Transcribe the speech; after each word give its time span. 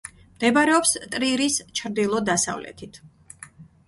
მდებარეობს 0.35 0.93
ტრირის 1.15 1.57
ჩრდილო-დასავლეთით. 1.79 2.99